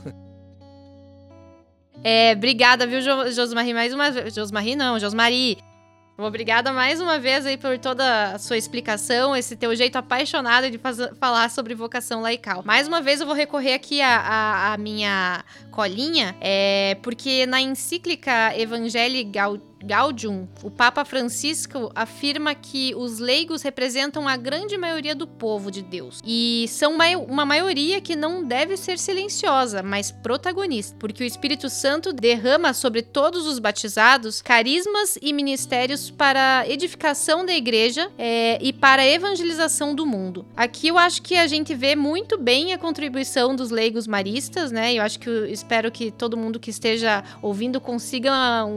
[2.04, 4.34] É, obrigada, viu, Josmari, mais uma vez.
[4.34, 5.58] Josmari não, Josmari.
[6.18, 10.78] Obrigada mais uma vez aí por toda a sua explicação, esse teu jeito apaixonado de
[10.78, 12.62] fazer, falar sobre vocação laical.
[12.66, 19.24] Mais uma vez eu vou recorrer aqui à, minha colinha, é, porque na encíclica Evangelii
[19.24, 25.72] Gaudium Gaudium, o Papa Francisco afirma que os leigos representam a grande maioria do povo
[25.72, 31.26] de Deus e são uma maioria que não deve ser silenciosa, mas protagonista, porque o
[31.26, 38.58] Espírito Santo derrama sobre todos os batizados carismas e ministérios para edificação da igreja é,
[38.62, 40.46] e para a evangelização do mundo.
[40.56, 44.94] Aqui eu acho que a gente vê muito bem a contribuição dos leigos maristas, né?
[44.94, 48.32] Eu acho que eu espero que todo mundo que esteja ouvindo consiga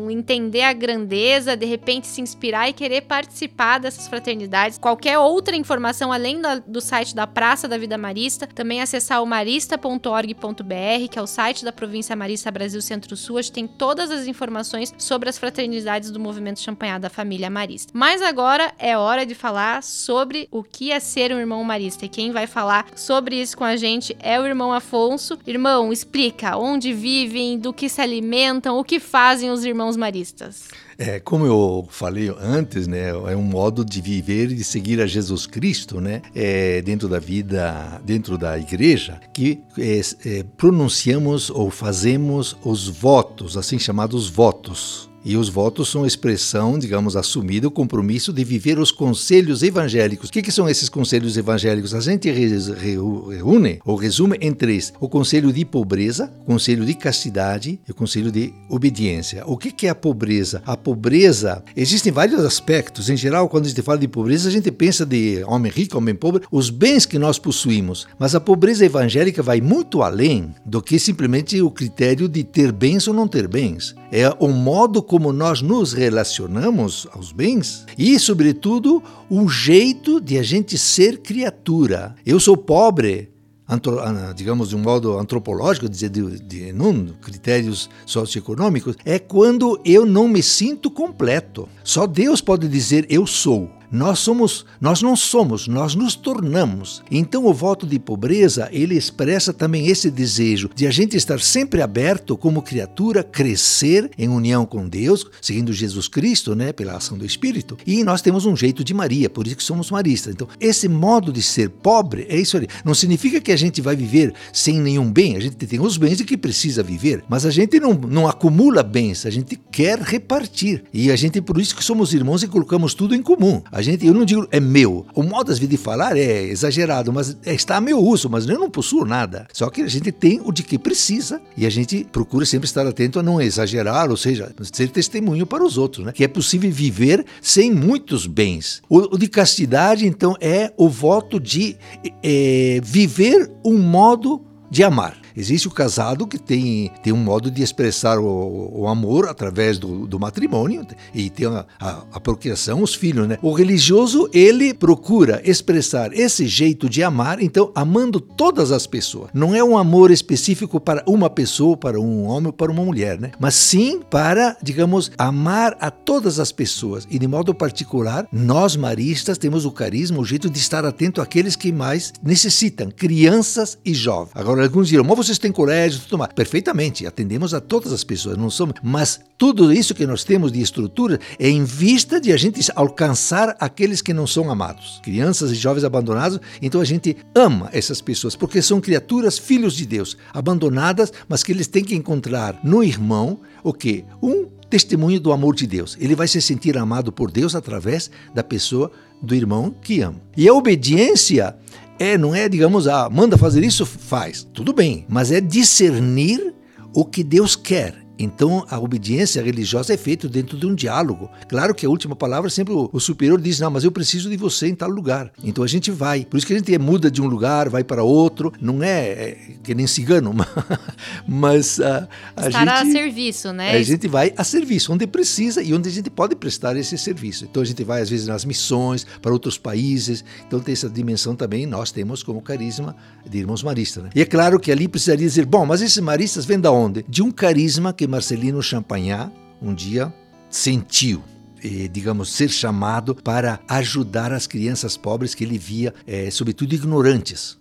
[0.08, 4.78] entender a grande grandeza, de repente se inspirar e querer participar dessas fraternidades.
[4.78, 11.08] Qualquer outra informação além do site da Praça da Vida Marista, também acessar o marista.org.br,
[11.10, 15.28] que é o site da Província Marista Brasil Centro-Sul, onde tem todas as informações sobre
[15.28, 17.92] as fraternidades do movimento Champanhar da família Marista.
[17.94, 22.04] Mas agora é hora de falar sobre o que é ser um irmão marista.
[22.04, 25.38] E quem vai falar sobre isso com a gente é o irmão Afonso.
[25.46, 30.68] Irmão, explica onde vivem, do que se alimentam, o que fazem os irmãos maristas.
[30.98, 35.06] É, como eu falei antes, né, é um modo de viver e de seguir a
[35.06, 41.70] Jesus Cristo, né, é, dentro da vida, dentro da igreja, que é, é, pronunciamos ou
[41.70, 45.11] fazemos os votos, assim chamados votos.
[45.24, 50.28] E os votos são expressão, digamos, assumida, o compromisso de viver os conselhos evangélicos.
[50.28, 51.94] O que, que são esses conselhos evangélicos?
[51.94, 57.78] A gente reúne ou resume em três: o conselho de pobreza, o conselho de castidade
[57.86, 59.44] e o conselho de obediência.
[59.46, 60.60] O que, que é a pobreza?
[60.66, 63.08] A pobreza, existem vários aspectos.
[63.08, 66.14] Em geral, quando a gente fala de pobreza, a gente pensa de homem rico, homem
[66.14, 68.08] pobre, os bens que nós possuímos.
[68.18, 73.06] Mas a pobreza evangélica vai muito além do que simplesmente o critério de ter bens
[73.06, 73.94] ou não ter bens.
[74.10, 80.42] É o modo como nós nos relacionamos aos bens e, sobretudo, o jeito de a
[80.42, 82.14] gente ser criatura.
[82.24, 83.28] Eu sou pobre,
[83.68, 90.06] ah, digamos de um modo antropológico, dizer de, de, de critérios socioeconômicos, é quando eu
[90.06, 91.68] não me sinto completo.
[91.84, 93.68] Só Deus pode dizer eu sou.
[93.92, 97.02] Nós somos, nós não somos, nós nos tornamos.
[97.10, 101.82] Então o voto de pobreza, ele expressa também esse desejo de a gente estar sempre
[101.82, 107.26] aberto como criatura, crescer em união com Deus, seguindo Jesus Cristo, né, pela ação do
[107.26, 107.76] Espírito.
[107.86, 110.32] E nós temos um jeito de Maria, por isso que somos maristas.
[110.32, 112.68] Então, esse modo de ser pobre é isso ali.
[112.82, 115.36] Não significa que a gente vai viver sem nenhum bem.
[115.36, 118.82] A gente tem os bens de que precisa viver, mas a gente não, não acumula
[118.82, 120.84] bens, a gente quer repartir.
[120.94, 123.60] E a gente, por isso que somos irmãos e colocamos tudo em comum.
[123.70, 125.06] A gente, eu não digo é meu.
[125.14, 128.58] O modo vezes de falar é exagerado, mas é, está a meu uso, mas eu
[128.58, 129.46] não possuo nada.
[129.52, 132.86] Só que a gente tem o de que precisa e a gente procura sempre estar
[132.86, 136.12] atento a não exagerar, ou seja, ser testemunho para os outros, né?
[136.12, 138.82] Que é possível viver sem muitos bens.
[138.88, 141.76] O, o de castidade, então, é o voto de
[142.22, 145.21] é, viver um modo de amar.
[145.36, 150.06] Existe o casado que tem, tem um modo de expressar o, o amor através do,
[150.06, 153.38] do, matrimônio e tem a, a, a, procriação, os filhos, né?
[153.42, 159.30] O religioso, ele procura expressar esse jeito de amar, então amando todas as pessoas.
[159.34, 163.18] Não é um amor específico para uma pessoa, para um homem ou para uma mulher,
[163.18, 163.32] né?
[163.38, 167.06] Mas sim para, digamos, amar a todas as pessoas.
[167.10, 171.56] E de modo particular, nós maristas temos o carisma, o jeito de estar atento àqueles
[171.56, 174.32] que mais necessitam, crianças e jovens.
[174.34, 176.32] Agora, alguns dirão, vocês têm colégio, tudo mais.
[176.32, 178.74] Perfeitamente, atendemos a todas as pessoas, não somos.
[178.82, 183.56] Mas tudo isso que nós temos de estrutura é em vista de a gente alcançar
[183.58, 186.40] aqueles que não são amados, crianças e jovens abandonados.
[186.60, 191.52] Então a gente ama essas pessoas porque são criaturas, filhos de Deus, abandonadas, mas que
[191.52, 195.98] eles têm que encontrar no irmão o que um testemunho do amor de Deus.
[196.00, 200.16] Ele vai se sentir amado por Deus através da pessoa do irmão que ama.
[200.34, 201.54] E a obediência
[201.98, 204.46] é, não é, digamos, ah, manda fazer isso, faz.
[204.52, 206.54] Tudo bem, mas é discernir
[206.94, 211.28] o que Deus quer então, a obediência religiosa é feita dentro de um diálogo.
[211.48, 214.68] Claro que a última palavra sempre o, superior diz: Não, mas eu preciso de você
[214.68, 215.32] em tal lugar.
[215.42, 216.24] Então a gente vai.
[216.24, 218.52] Por isso que a gente muda de um lugar, vai para outro.
[218.60, 220.32] Não é, é que nem cigano,
[221.26, 222.88] mas a, a Estar gente.
[222.88, 223.72] a serviço, né?
[223.72, 227.44] A gente vai a serviço, onde precisa e onde a gente pode prestar esse serviço.
[227.44, 230.24] Então a gente vai, às vezes, nas missões, para outros países.
[230.46, 232.94] Então tem essa dimensão também, nós temos como carisma
[233.28, 234.04] de irmãos maristas.
[234.04, 234.10] Né?
[234.14, 237.04] E é claro que ali precisaria dizer: Bom, mas esses maristas vêm da onde?
[237.08, 240.12] De um carisma que Marcelino Champagnat um dia
[240.50, 241.22] sentiu
[241.64, 247.56] eh, digamos, ser chamado para ajudar as crianças pobres que ele via, eh, sobretudo ignorantes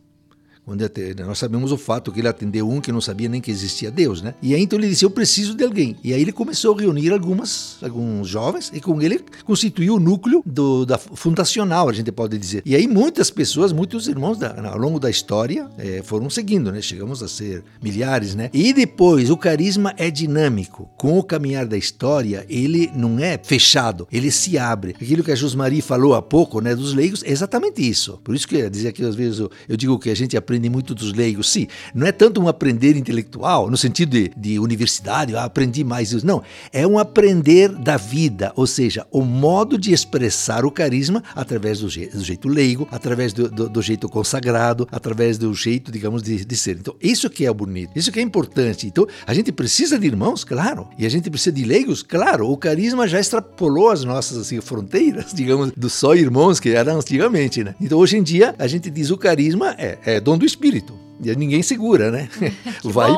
[1.26, 4.22] nós sabemos o fato que ele atendeu um que não sabia nem que existia Deus,
[4.22, 4.36] né?
[4.42, 5.98] E aí então ele disse: Eu preciso de alguém.
[6.04, 10.42] E aí ele começou a reunir algumas, alguns jovens e com ele constituiu o núcleo
[10.46, 12.62] do, da fundacional, a gente pode dizer.
[12.66, 16.82] E aí muitas pessoas, muitos irmãos da, ao longo da história é, foram seguindo, né?
[16.82, 18.50] Chegamos a ser milhares, né?
[18.54, 20.90] E depois o carisma é dinâmico.
[20.98, 24.96] Com o caminhar da história, ele não é fechado, ele se abre.
[25.02, 26.76] Aquilo que a Josmarie falou há pouco, né?
[26.76, 28.20] Dos leigos, é exatamente isso.
[28.24, 30.70] Por isso que dizer que às vezes eu, eu digo que a gente aprende aprende
[30.70, 31.50] muito dos leigos.
[31.50, 36.12] Sim, não é tanto um aprender intelectual, no sentido de, de universidade, ah, aprendi mais
[36.12, 36.26] isso.
[36.26, 41.80] Não, é um aprender da vida, ou seja, o modo de expressar o carisma através
[41.80, 46.22] do, je do jeito leigo, através do, do, do, jeito consagrado, através do jeito, digamos,
[46.22, 46.78] de, de ser.
[46.78, 48.88] Então, isso que é bonito, isso que é importante.
[48.88, 52.50] Então, a gente precisa de irmãos, claro, e a gente precisa de leigos, claro.
[52.50, 57.64] O carisma já extrapolou as nossas assim, fronteiras, digamos, do só irmãos que eram antigamente,
[57.64, 57.74] né?
[57.80, 61.00] Então, hoje em dia, a gente diz o carisma é, é dom do Espírito.
[61.24, 62.28] E ninguém segura, né?
[62.84, 63.12] Vai,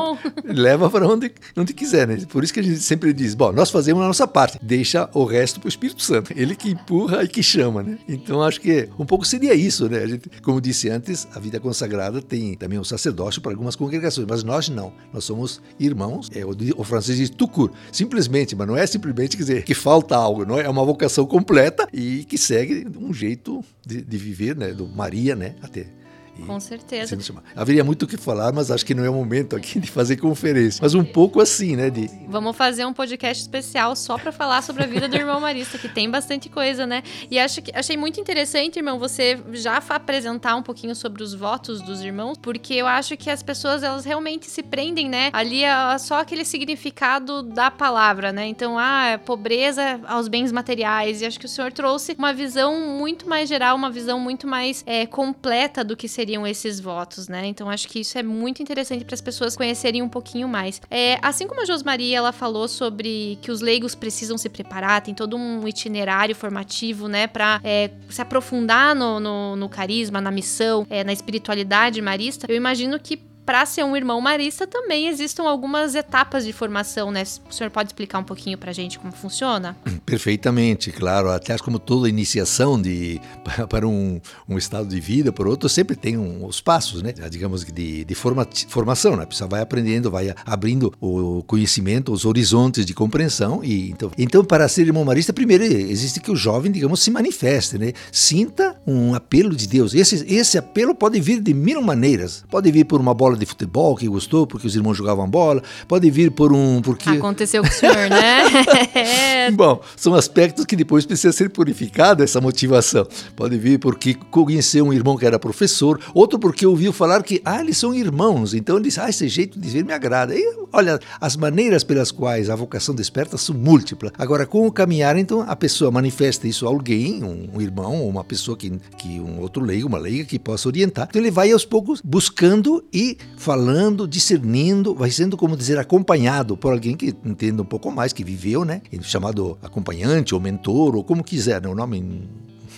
[0.44, 2.18] leva para onde, onde quiser, né?
[2.28, 5.24] Por isso que a gente sempre diz: bom, nós fazemos a nossa parte, deixa o
[5.24, 6.30] resto para o Espírito Santo.
[6.36, 7.98] Ele que empurra e que chama, né?
[8.06, 10.00] Então acho que um pouco seria isso, né?
[10.00, 14.26] A gente, como disse antes, a vida consagrada tem também um sacerdócio para algumas congregações,
[14.28, 14.92] mas nós não.
[15.10, 19.44] Nós somos irmãos, é, o, o francês diz tucur, simplesmente, mas não é simplesmente quer
[19.44, 20.64] dizer que falta algo, não é?
[20.64, 24.72] É uma vocação completa e que segue um jeito de, de viver, né?
[24.72, 25.54] Do Maria, né?
[25.62, 26.03] Até
[26.46, 27.16] com certeza.
[27.54, 30.16] Haveria muito o que falar, mas acho que não é o momento aqui de fazer
[30.16, 30.80] conferência.
[30.82, 31.90] Mas um pouco assim, né?
[31.90, 32.10] De...
[32.28, 35.88] Vamos fazer um podcast especial só para falar sobre a vida do irmão Marista, que
[35.88, 37.02] tem bastante coisa, né?
[37.30, 41.80] E acho que, achei muito interessante, irmão, você já apresentar um pouquinho sobre os votos
[41.80, 45.30] dos irmãos, porque eu acho que as pessoas, elas realmente se prendem, né?
[45.32, 48.46] Ali é só aquele significado da palavra, né?
[48.46, 51.22] Então, ah, é pobreza aos bens materiais.
[51.22, 54.82] E acho que o senhor trouxe uma visão muito mais geral, uma visão muito mais
[54.86, 57.46] é, completa do que seria seriam esses votos, né?
[57.46, 60.80] Então acho que isso é muito interessante para as pessoas conhecerem um pouquinho mais.
[60.90, 65.14] É, assim como a Josmaria ela falou sobre que os leigos precisam se preparar, tem
[65.14, 70.86] todo um itinerário formativo, né, para é, se aprofundar no, no, no, carisma, na missão,
[70.88, 72.46] é, na espiritualidade marista.
[72.48, 77.22] Eu imagino que para ser um irmão marista também existam algumas etapas de formação, né?
[77.48, 79.76] O senhor pode explicar um pouquinho para a gente como funciona?
[80.06, 81.30] Perfeitamente, claro.
[81.30, 83.20] Até como toda iniciação de,
[83.68, 87.12] para um, um estado de vida, por outro, sempre tem um, os passos, né?
[87.30, 89.24] Digamos de, de forma, formação, né?
[89.24, 93.62] A pessoa vai aprendendo, vai abrindo o conhecimento, os horizontes de compreensão.
[93.62, 97.78] e Então, então para ser irmão marista, primeiro existe que o jovem, digamos, se manifeste,
[97.78, 97.92] né?
[98.10, 99.94] Sinta um apelo de Deus.
[99.94, 102.44] Esse, esse apelo pode vir de mil maneiras.
[102.50, 105.62] Pode vir por uma bola bola de futebol que gostou porque os irmãos jogavam bola,
[105.86, 109.50] pode vir por um porque aconteceu com o senhor, né?
[109.52, 113.06] Bom, são aspectos que depois precisa ser purificado essa motivação.
[113.36, 117.60] Pode vir porque conheceu um irmão que era professor, outro porque ouviu falar que ah,
[117.60, 120.34] eles são irmãos, então ele disse, ah, esse jeito de ver me agrada.
[120.34, 124.12] E olha, as maneiras pelas quais a vocação desperta são múltiplas.
[124.16, 128.08] Agora, com o caminhar, então a pessoa manifesta isso a alguém, um, um irmão ou
[128.08, 131.06] uma pessoa que, que um outro leigo, uma leiga que possa orientar.
[131.08, 136.72] Então ele vai aos poucos buscando e falando, discernindo, vai sendo, como dizer, acompanhado por
[136.72, 138.80] alguém que entenda um pouco mais, que viveu, né?
[139.02, 141.68] Chamado acompanhante ou mentor, ou como quiser, né?
[141.68, 142.28] O nome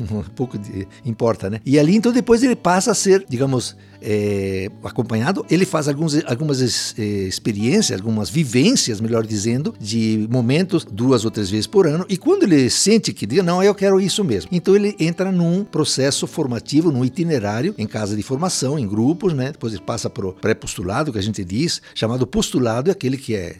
[0.34, 0.58] pouco
[1.04, 1.60] importa, né?
[1.64, 6.94] E ali, então, depois ele passa a ser, digamos, é, acompanhado, ele faz alguns, algumas
[6.96, 12.06] é, experiências, algumas vivências, melhor dizendo, de momentos duas ou três vezes por ano.
[12.08, 15.64] E quando ele sente que diz, não, eu quero isso mesmo, então ele entra num
[15.64, 19.50] processo formativo, num itinerário em casa de formação, em grupos, né?
[19.50, 23.34] Depois ele passa para o pré-postulado, que a gente diz, chamado postulado é aquele que
[23.34, 23.56] é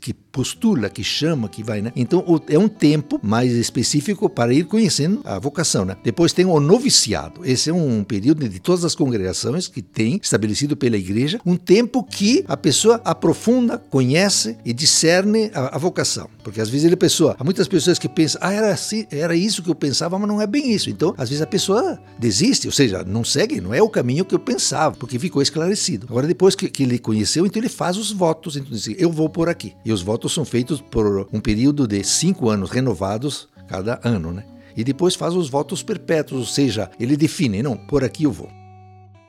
[0.00, 1.92] que postula, que chama, que vai, né?
[1.96, 5.96] Então é um tempo mais específico para ir conhecendo a vocação, né?
[6.04, 7.44] Depois tem o noviciado.
[7.44, 12.02] Esse é um período de todas as congregações que tem estabelecido pela igreja, um tempo
[12.02, 16.28] que a pessoa aprofunda, conhece e discerne a, a vocação.
[16.42, 19.62] Porque às vezes a pessoa, há muitas pessoas que pensam, ah, era, assim, era isso
[19.62, 20.90] que eu pensava, mas não é bem isso.
[20.90, 24.34] Então, às vezes a pessoa desiste, ou seja, não segue, não é o caminho que
[24.34, 26.06] eu pensava, porque ficou esclarecido.
[26.08, 29.28] Agora, depois que, que ele conheceu, então ele faz os votos, então diz, eu vou
[29.28, 29.74] por aqui.
[29.84, 34.44] E os votos são feitos por um período de cinco anos, renovados cada ano, né?
[34.76, 38.57] E depois faz os votos perpétuos, ou seja, ele define, não, por aqui eu vou.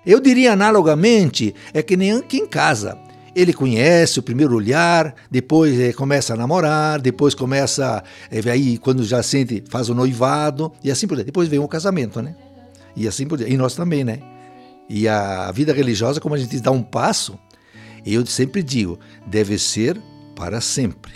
[0.10, 2.98] Eu diria analogamente, é que nem quem casa.
[3.36, 9.04] Ele conhece o primeiro olhar, depois é, começa a namorar, depois começa, é, aí quando
[9.04, 11.28] já sente, faz o noivado, e assim por diante.
[11.28, 12.36] Depois vem o casamento, né?
[12.95, 13.54] E assim por diante.
[13.54, 14.17] E nós também, né?
[14.89, 17.38] E a vida religiosa, como a gente dá um passo,
[18.04, 20.02] eu sempre digo, deve ser
[20.36, 21.13] para sempre.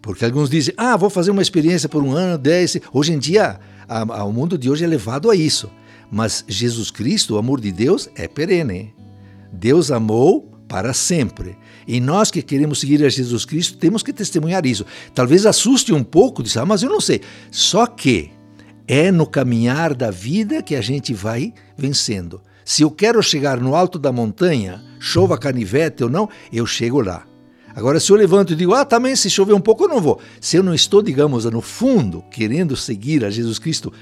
[0.00, 2.78] Porque alguns dizem, ah, vou fazer uma experiência por um ano, dez.
[2.90, 5.70] Hoje em dia, a, a, o mundo de hoje é levado a isso.
[6.10, 8.94] Mas Jesus Cristo, o amor de Deus, é perene.
[9.52, 11.56] Deus amou para sempre.
[11.86, 14.84] E nós que queremos seguir a Jesus Cristo, temos que testemunhar isso.
[15.14, 17.20] Talvez assuste um pouco, diz, ah, mas eu não sei.
[17.50, 18.30] Só que
[18.88, 22.40] é no caminhar da vida que a gente vai vencendo.
[22.64, 27.24] Se eu quero chegar no alto da montanha, chova canivete ou não, eu chego lá.
[27.74, 30.18] Agora, se eu levanto e digo, ah, também se chover um pouco, eu não vou.
[30.40, 33.92] Se eu não estou, digamos, no fundo, querendo seguir a Jesus Cristo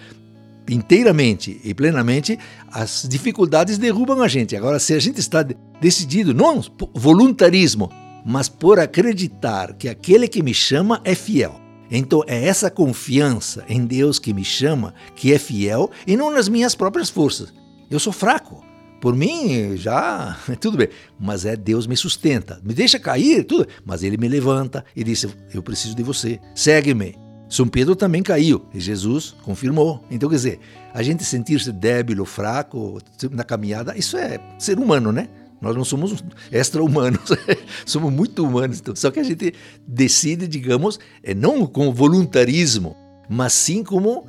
[0.68, 2.38] inteiramente e plenamente,
[2.70, 4.57] as dificuldades derrubam a gente.
[4.57, 5.44] Agora, se a gente está
[5.81, 6.62] decidido, não
[6.94, 7.90] voluntarismo,
[8.24, 11.60] mas por acreditar que aquele que me chama é fiel.
[11.90, 16.48] Então é essa confiança em Deus que me chama que é fiel e não nas
[16.48, 17.52] minhas próprias forças.
[17.90, 18.65] Eu sou fraco.
[19.00, 20.88] Por mim, já tudo bem.
[21.21, 23.69] Mas é Deus me sustenta, me deixa cair, tudo.
[23.85, 27.23] Mas Ele me levanta e disse: Eu preciso de você, segue-me.
[27.55, 30.05] São Pedro também caiu e Jesus confirmou.
[30.11, 30.61] Então, quer dizer,
[30.92, 32.98] a gente sentir-se débil ou fraco
[33.31, 35.29] na caminhada, isso é ser humano, né?
[35.61, 37.31] Nós não somos extra-humanos,
[37.87, 38.81] somos muito humanos.
[38.81, 39.55] Então, só que a gente
[39.87, 42.96] decide, digamos, é não com voluntarismo,
[43.29, 44.27] mas sim como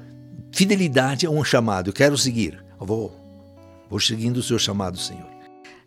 [0.52, 1.90] fidelidade a um chamado.
[1.90, 2.64] Eu quero seguir.
[2.80, 3.26] Eu vou
[3.90, 5.26] Vou seguindo o seu chamado, Senhor.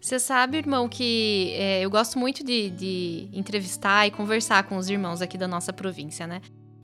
[0.01, 4.89] Você sabe, irmão, que é, eu gosto muito de, de, entrevistar e conversar com os
[4.89, 6.41] irmãos aqui da nossa província, né?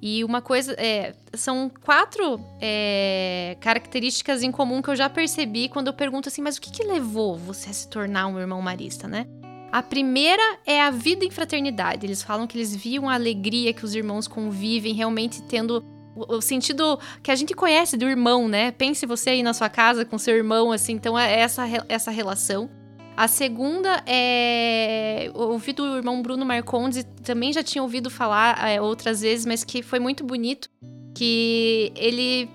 [0.06, 5.86] E uma coisa, é, são quatro é, características em comum que eu já percebi quando
[5.86, 9.08] eu pergunto assim, mas o que, que levou você a se tornar um irmão marista,
[9.08, 9.26] né?
[9.72, 12.04] A primeira é a vida em fraternidade.
[12.04, 15.82] Eles falam que eles viam a alegria que os irmãos convivem, realmente tendo
[16.14, 18.72] o sentido que a gente conhece do irmão, né?
[18.72, 22.68] Pense você aí na sua casa com seu irmão, assim, então é essa, essa relação.
[23.16, 25.30] A segunda é.
[25.34, 29.82] Ouvi do irmão Bruno Marcondes, também já tinha ouvido falar é, outras vezes, mas que
[29.82, 30.68] foi muito bonito.
[31.14, 32.50] Que ele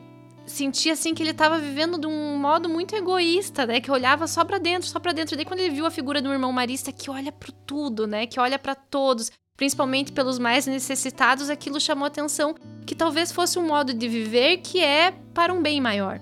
[0.45, 3.79] sentia assim que ele estava vivendo de um modo muito egoísta, né?
[3.79, 5.35] Que olhava só para dentro, só para dentro.
[5.35, 8.25] E daí quando ele viu a figura do irmão Marista que olha para tudo, né?
[8.25, 12.53] Que olha para todos, principalmente pelos mais necessitados, aquilo chamou atenção
[12.85, 16.19] que talvez fosse um modo de viver que é para um bem maior.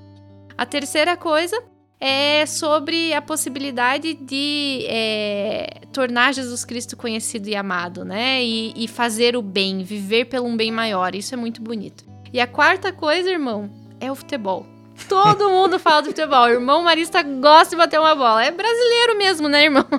[0.55, 1.63] A terceira coisa
[1.99, 8.43] é sobre a possibilidade de é, tornar Jesus Cristo conhecido e amado, né?
[8.43, 11.15] E, e fazer o bem, viver pelo um bem maior.
[11.15, 12.05] Isso é muito bonito.
[12.31, 13.69] E a quarta coisa, irmão,
[13.99, 14.65] é o futebol.
[15.09, 16.45] Todo mundo fala do futebol.
[16.45, 18.45] O irmão Marista gosta de bater uma bola.
[18.45, 19.85] É brasileiro mesmo, né, irmão?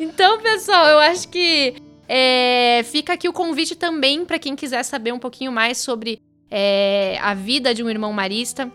[0.00, 1.74] Então, pessoal, eu acho que
[2.08, 6.20] é, fica aqui o convite também para quem quiser saber um pouquinho mais sobre
[6.50, 8.70] é, a vida de um irmão marista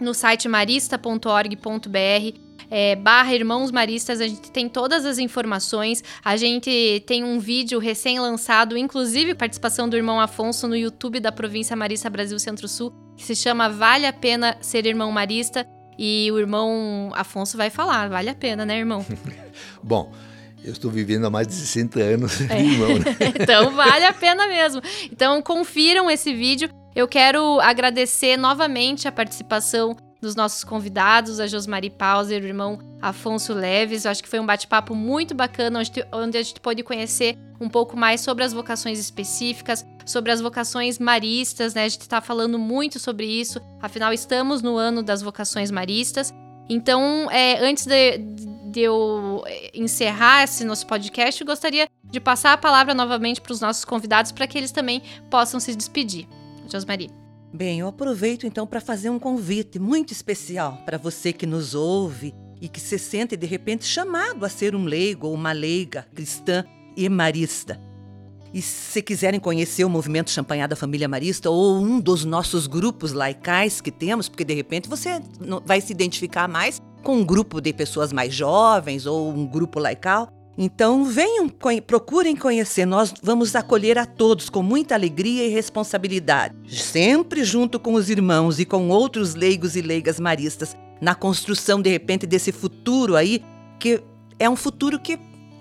[0.00, 2.48] no site marista.org.br.
[2.70, 6.02] É, barra Irmãos Maristas, a gente tem todas as informações.
[6.24, 11.74] A gente tem um vídeo recém-lançado, inclusive participação do irmão Afonso no YouTube da província
[11.74, 15.66] Marista Brasil Centro-Sul, que se chama Vale a Pena Ser Irmão Marista.
[15.98, 19.04] E o irmão Afonso vai falar, vale a pena, né, irmão?
[19.82, 20.12] Bom,
[20.64, 22.62] eu estou vivendo há mais de 60 anos, é.
[22.62, 22.98] irmão.
[22.98, 23.16] Né?
[23.40, 24.80] então vale a pena mesmo.
[25.10, 26.70] Então confiram esse vídeo.
[26.98, 33.54] Eu quero agradecer novamente a participação dos nossos convidados, a Josmari Pauser, o irmão Afonso
[33.54, 34.04] Leves.
[34.04, 35.80] Eu acho que foi um bate-papo muito bacana,
[36.12, 40.98] onde a gente pôde conhecer um pouco mais sobre as vocações específicas, sobre as vocações
[40.98, 41.84] maristas, né?
[41.84, 46.34] A gente está falando muito sobre isso, afinal, estamos no ano das vocações maristas.
[46.68, 48.18] Então, é, antes de,
[48.72, 53.60] de eu encerrar esse nosso podcast, eu gostaria de passar a palavra novamente para os
[53.60, 56.26] nossos convidados para que eles também possam se despedir.
[57.52, 62.34] Bem, eu aproveito então para fazer um convite muito especial para você que nos ouve
[62.60, 66.64] e que se sente de repente chamado a ser um leigo ou uma leiga cristã
[66.96, 67.80] e marista.
[68.52, 73.80] E se quiserem conhecer o movimento Champanhada Família Marista ou um dos nossos grupos laicais
[73.80, 75.20] que temos, porque de repente você
[75.64, 80.37] vai se identificar mais com um grupo de pessoas mais jovens ou um grupo laical.
[80.60, 81.48] Então venham,
[81.86, 82.84] procurem conhecer.
[82.84, 88.58] Nós vamos acolher a todos com muita alegria e responsabilidade, sempre junto com os irmãos
[88.58, 93.40] e com outros leigos e leigas maristas, na construção de repente desse futuro aí,
[93.78, 94.02] que
[94.36, 95.16] é um futuro que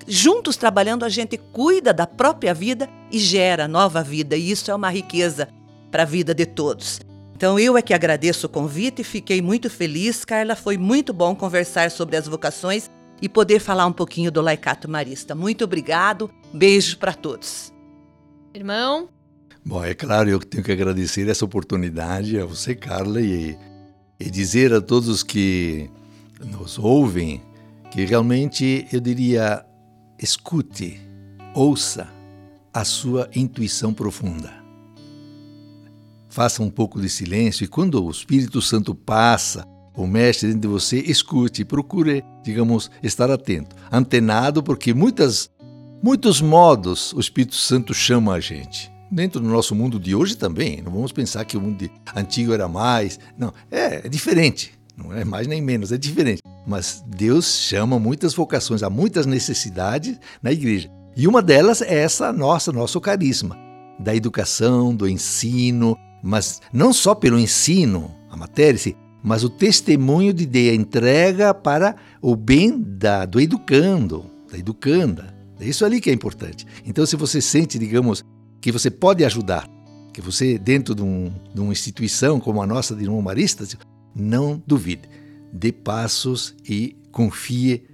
[0.07, 4.73] juntos trabalhando a gente cuida da própria vida e gera nova vida, e isso é
[4.73, 5.47] uma riqueza
[5.91, 6.99] para a vida de todos.
[7.35, 10.55] Então eu é que agradeço o convite e fiquei muito feliz, Carla.
[10.55, 12.89] Foi muito bom conversar sobre as vocações
[13.22, 15.34] e poder falar um pouquinho do Laicato Marista.
[15.34, 16.30] Muito obrigado.
[16.53, 17.74] Beijo para todos.
[18.53, 19.09] Irmão?
[19.65, 23.57] Bom, é claro, eu tenho que agradecer essa oportunidade a você, Carla, e,
[24.20, 25.89] e dizer a todos que
[26.39, 27.41] nos ouvem
[27.91, 29.65] que realmente eu diria
[30.20, 31.01] escute,
[31.53, 32.07] ouça
[32.74, 34.68] a sua intuição profunda
[36.38, 40.67] faça um pouco de silêncio e quando o Espírito Santo passa, o mestre dentro de
[40.67, 45.49] você, escute, procure, digamos, estar atento, antenado, porque muitas,
[46.03, 48.91] muitos modos o Espírito Santo chama a gente.
[49.11, 52.67] Dentro do nosso mundo de hoje também, não vamos pensar que o mundo antigo era
[52.67, 53.19] mais.
[53.37, 56.41] Não, é, é diferente, não é mais nem menos, é diferente.
[56.67, 60.91] Mas Deus chama muitas vocações, há muitas necessidades na igreja.
[61.15, 63.57] E uma delas é essa nossa, nosso carisma,
[63.97, 68.77] da educação, do ensino, mas não só pelo ensino, a matéria,
[69.24, 75.36] mas o testemunho de Deus, a entrega para o bem da, do educando, da educanda.
[75.59, 76.65] É isso ali que é importante.
[76.86, 78.24] Então, se você sente, digamos,
[78.61, 79.68] que você pode ajudar,
[80.13, 83.76] que você, dentro de, um, de uma instituição como a nossa de Irmão Maristas,
[84.15, 85.09] não duvide,
[85.51, 87.86] dê passos e confie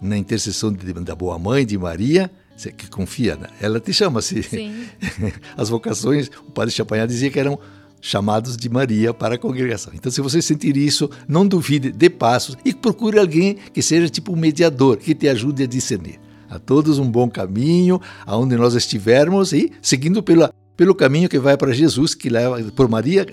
[0.00, 2.30] na intercessão de, da boa mãe de Maria,
[2.76, 3.48] que confia, né?
[3.60, 4.20] ela te chama.
[4.20, 4.40] Se
[5.56, 7.58] as vocações, o padre Champagnat dizia que eram
[8.00, 9.92] chamados de Maria para a congregação.
[9.94, 14.32] Então, se você sentir isso, não duvide, dê passos e procure alguém que seja tipo
[14.32, 16.20] um mediador, que te ajude a discernir.
[16.48, 21.56] A todos um bom caminho, aonde nós estivermos e seguindo pela, pelo caminho que vai
[21.56, 23.26] para Jesus, que leva por Maria,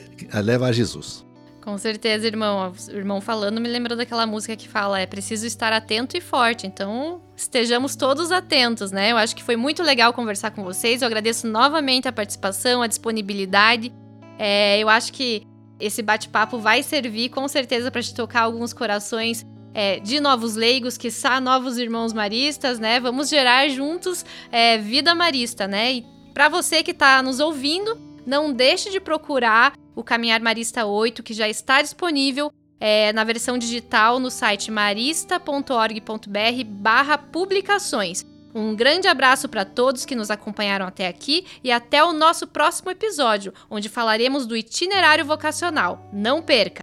[0.44, 1.26] leva a Jesus.
[1.66, 2.72] Com certeza, irmão.
[2.90, 6.68] O irmão falando me lembrou daquela música que fala: é preciso estar atento e forte.
[6.68, 9.12] Então, estejamos todos atentos, né?
[9.12, 11.02] Eu acho que foi muito legal conversar com vocês.
[11.02, 13.92] Eu agradeço novamente a participação, a disponibilidade.
[14.38, 15.48] É, eu acho que
[15.80, 20.98] esse bate-papo vai servir com certeza para te tocar alguns corações é, de novos leigos,
[20.98, 23.00] que são novos irmãos maristas, né?
[23.00, 25.94] Vamos gerar juntos é, vida marista, né?
[25.96, 31.22] E para você que está nos ouvindo, não deixe de procurar o Caminhar Marista 8,
[31.22, 38.26] que já está disponível é, na versão digital no site marista.org.br barra publicações.
[38.56, 42.90] Um grande abraço para todos que nos acompanharam até aqui e até o nosso próximo
[42.90, 46.10] episódio, onde falaremos do itinerário vocacional.
[46.14, 46.82] Não perca!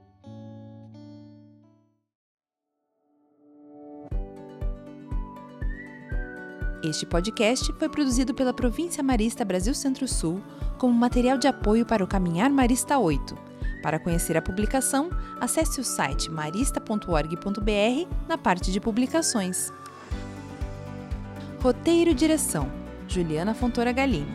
[6.85, 10.43] Este podcast foi produzido pela Província Marista Brasil Centro-Sul
[10.79, 13.35] como material de apoio para o Caminhar Marista 8.
[13.83, 15.09] Para conhecer a publicação,
[15.41, 19.73] acesse o site marista.org.br na parte de publicações.
[21.63, 22.69] Roteiro e direção:
[23.07, 24.27] Juliana Fontoura Galini.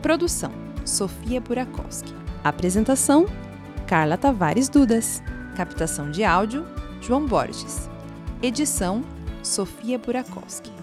[0.00, 0.52] Produção:
[0.84, 2.14] Sofia Burakowski.
[2.44, 3.26] Apresentação:
[3.84, 5.20] Carla Tavares Dudas.
[5.56, 6.64] Captação de áudio:
[7.00, 7.90] João Borges.
[8.40, 9.02] Edição:
[9.42, 10.77] Sofia Burakowski.